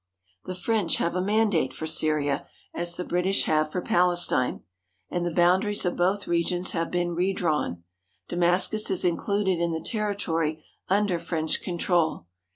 The 0.45 0.55
French 0.55 0.95
have 0.95 1.13
a 1.13 1.21
mandate 1.21 1.75
for 1.75 1.85
Syria, 1.85 2.47
as 2.73 2.95
the 2.95 3.03
British 3.05 3.43
have 3.43 3.71
for 3.71 3.83
Palestine, 3.83 4.61
and 5.11 5.23
the 5.23 5.31
boundaries 5.35 5.85
of 5.85 5.95
both 5.95 6.25
regions 6.25 6.71
have 6.71 6.89
been 6.89 7.13
redrawn. 7.13 7.83
Damascus 8.27 8.89
is 8.89 9.05
included 9.05 9.59
in 9.59 9.73
the 9.73 9.79
ter 9.79 10.15
ritory 10.15 10.63
under 10.89 11.19
French 11.19 11.61
control. 11.61 12.25